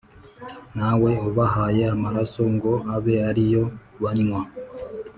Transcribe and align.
nawe 0.77 1.11
ubahaye 1.29 1.83
amaraso 1.95 2.41
ngo 2.53 2.71
abe 2.95 3.13
ari 3.29 3.43
yo 3.53 3.63
banywa, 4.01 4.41